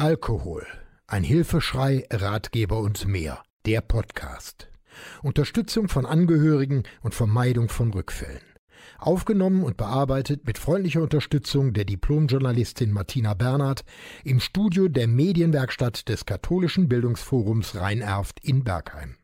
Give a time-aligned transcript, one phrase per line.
[0.00, 0.66] Alkohol.
[1.08, 3.42] Ein Hilfeschrei, Ratgeber und mehr.
[3.66, 4.70] Der Podcast.
[5.22, 8.40] Unterstützung von Angehörigen und Vermeidung von Rückfällen.
[8.96, 13.84] Aufgenommen und bearbeitet mit freundlicher Unterstützung der Diplomjournalistin Martina Bernhard
[14.24, 19.16] im Studio der Medienwerkstatt des Katholischen Bildungsforums Rhein-Erft in Bergheim.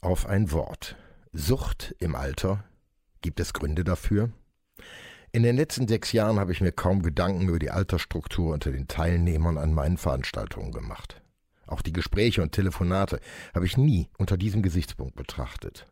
[0.00, 0.96] Auf ein Wort.
[1.32, 2.64] Sucht im Alter.
[3.20, 4.32] Gibt es Gründe dafür?
[5.36, 8.88] In den letzten sechs Jahren habe ich mir kaum Gedanken über die Altersstruktur unter den
[8.88, 11.20] Teilnehmern an meinen Veranstaltungen gemacht.
[11.66, 13.20] Auch die Gespräche und Telefonate
[13.54, 15.86] habe ich nie unter diesem Gesichtspunkt betrachtet.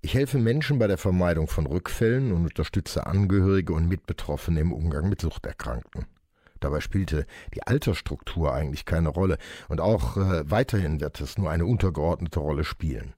[0.00, 5.10] Ich helfe Menschen bei der Vermeidung von Rückfällen und unterstütze Angehörige und Mitbetroffene im Umgang
[5.10, 6.06] mit Suchterkrankten.
[6.58, 9.36] Dabei spielte die Altersstruktur eigentlich keine Rolle
[9.68, 13.12] und auch äh, weiterhin wird es nur eine untergeordnete Rolle spielen.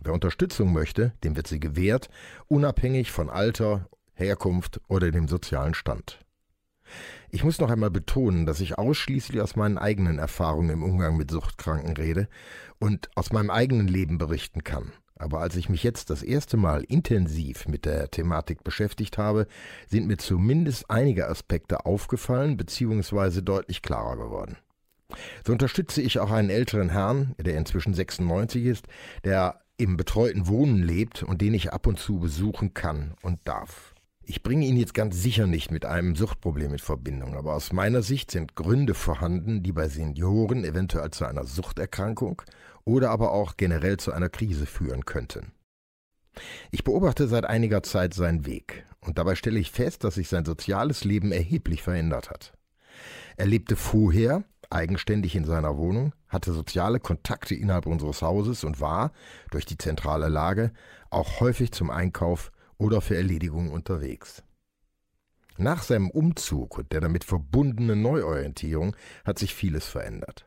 [0.00, 2.08] Wer Unterstützung möchte, dem wird sie gewährt,
[2.48, 3.86] unabhängig von Alter,
[4.20, 6.20] Herkunft oder dem sozialen Stand.
[7.30, 11.30] Ich muss noch einmal betonen, dass ich ausschließlich aus meinen eigenen Erfahrungen im Umgang mit
[11.30, 12.28] Suchtkranken rede
[12.78, 14.92] und aus meinem eigenen Leben berichten kann.
[15.16, 19.46] Aber als ich mich jetzt das erste Mal intensiv mit der Thematik beschäftigt habe,
[19.86, 23.42] sind mir zumindest einige Aspekte aufgefallen bzw.
[23.42, 24.56] deutlich klarer geworden.
[25.46, 28.86] So unterstütze ich auch einen älteren Herrn, der inzwischen 96 ist,
[29.24, 33.94] der im betreuten Wohnen lebt und den ich ab und zu besuchen kann und darf.
[34.24, 38.02] Ich bringe ihn jetzt ganz sicher nicht mit einem Suchtproblem in Verbindung, aber aus meiner
[38.02, 42.42] Sicht sind Gründe vorhanden, die bei Senioren eventuell zu einer Suchterkrankung
[42.84, 45.52] oder aber auch generell zu einer Krise führen könnten.
[46.70, 50.44] Ich beobachte seit einiger Zeit seinen Weg und dabei stelle ich fest, dass sich sein
[50.44, 52.52] soziales Leben erheblich verändert hat.
[53.36, 59.12] Er lebte vorher eigenständig in seiner Wohnung, hatte soziale Kontakte innerhalb unseres Hauses und war,
[59.50, 60.72] durch die zentrale Lage,
[61.10, 64.42] auch häufig zum Einkauf oder für Erledigungen unterwegs.
[65.58, 70.46] Nach seinem Umzug und der damit verbundenen Neuorientierung hat sich vieles verändert.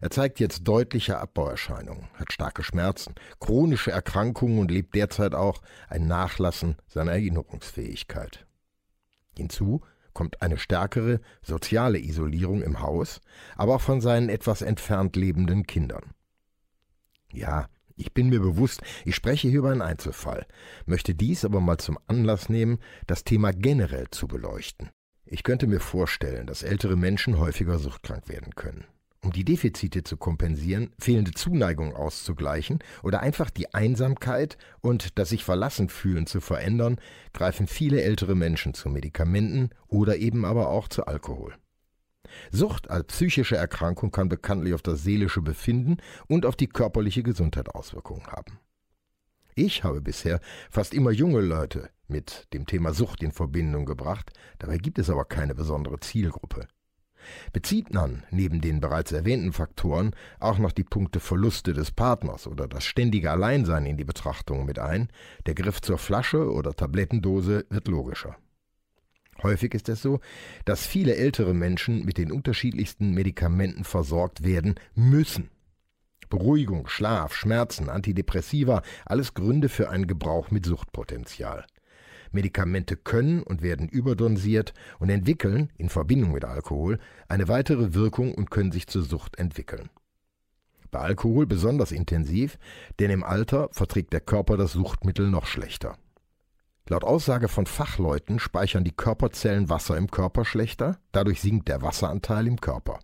[0.00, 6.08] Er zeigt jetzt deutliche Abbauerscheinungen, hat starke Schmerzen, chronische Erkrankungen und lebt derzeit auch ein
[6.08, 8.44] Nachlassen seiner Erinnerungsfähigkeit.
[9.36, 9.82] Hinzu
[10.14, 13.20] kommt eine stärkere soziale Isolierung im Haus,
[13.54, 16.12] aber auch von seinen etwas entfernt lebenden Kindern.
[17.30, 17.68] Ja,
[17.98, 20.46] ich bin mir bewusst, ich spreche hier über einen Einzelfall,
[20.86, 24.90] möchte dies aber mal zum Anlass nehmen, das Thema generell zu beleuchten.
[25.26, 28.84] Ich könnte mir vorstellen, dass ältere Menschen häufiger suchtkrank werden können.
[29.20, 35.44] Um die Defizite zu kompensieren, fehlende Zuneigung auszugleichen oder einfach die Einsamkeit und das sich
[35.44, 37.00] verlassen fühlen zu verändern,
[37.32, 41.54] greifen viele ältere Menschen zu Medikamenten oder eben aber auch zu Alkohol.
[42.50, 47.74] Sucht als psychische Erkrankung kann bekanntlich auf das seelische Befinden und auf die körperliche Gesundheit
[47.74, 48.58] Auswirkungen haben.
[49.54, 50.40] Ich habe bisher
[50.70, 55.24] fast immer junge Leute mit dem Thema Sucht in Verbindung gebracht, dabei gibt es aber
[55.24, 56.68] keine besondere Zielgruppe.
[57.52, 62.68] Bezieht man neben den bereits erwähnten Faktoren auch noch die Punkte Verluste des Partners oder
[62.68, 65.08] das ständige Alleinsein in die Betrachtung mit ein,
[65.46, 68.36] der Griff zur Flasche oder Tablettendose wird logischer.
[69.42, 70.20] Häufig ist es so,
[70.64, 75.50] dass viele ältere Menschen mit den unterschiedlichsten Medikamenten versorgt werden müssen.
[76.28, 81.64] Beruhigung, Schlaf, Schmerzen, Antidepressiva, alles Gründe für einen Gebrauch mit Suchtpotenzial.
[82.32, 88.50] Medikamente können und werden überdosiert und entwickeln, in Verbindung mit Alkohol, eine weitere Wirkung und
[88.50, 89.88] können sich zur Sucht entwickeln.
[90.90, 92.58] Bei Alkohol besonders intensiv,
[92.98, 95.98] denn im Alter verträgt der Körper das Suchtmittel noch schlechter.
[96.90, 102.46] Laut Aussage von Fachleuten speichern die Körperzellen Wasser im Körper schlechter, dadurch sinkt der Wasseranteil
[102.46, 102.98] im Körper.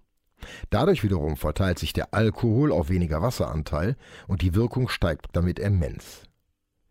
[0.71, 3.97] Dadurch wiederum verteilt sich der Alkohol auf weniger Wasseranteil
[4.27, 6.23] und die Wirkung steigt damit immens.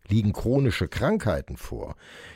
[0.07, 1.95] Liegen chronische Krankheiten vor,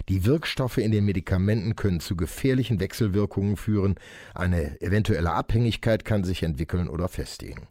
[0.10, 3.96] die Wirkstoffe in den Medikamenten können zu gefährlichen Wechselwirkungen führen,
[4.34, 7.68] eine eventuelle Abhängigkeit kann sich entwickeln oder festigen.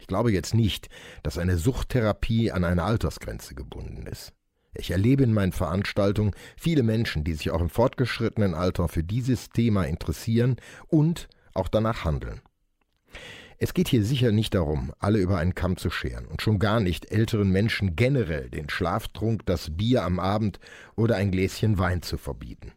[0.00, 0.88] Ich glaube jetzt nicht,
[1.22, 4.32] dass eine Suchttherapie an eine Altersgrenze gebunden ist.
[4.74, 9.50] Ich erlebe in meinen Veranstaltungen viele Menschen, die sich auch im fortgeschrittenen Alter für dieses
[9.50, 12.40] Thema interessieren und auch danach handeln.
[13.58, 16.80] Es geht hier sicher nicht darum, alle über einen Kamm zu scheren und schon gar
[16.80, 20.60] nicht älteren Menschen generell den Schlaftrunk, das Bier am Abend
[20.96, 22.72] oder ein Gläschen Wein zu verbieten.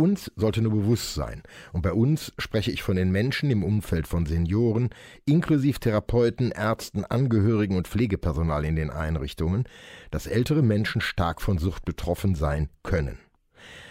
[0.00, 1.42] Uns sollte nur bewusst sein,
[1.74, 4.88] und bei uns spreche ich von den Menschen im Umfeld von Senioren,
[5.26, 9.64] inklusive Therapeuten, Ärzten, Angehörigen und Pflegepersonal in den Einrichtungen,
[10.10, 13.18] dass ältere Menschen stark von Sucht betroffen sein können.